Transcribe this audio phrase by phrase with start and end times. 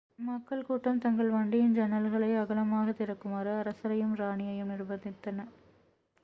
[0.19, 5.47] மக்கள் கூட்டம் தங்கள் வண்டியின் ஜன்னல்களை அகலமாகத் திறக்குமாறு அரசரையும் ராணியையும் நிர்ப்பந்தித்தன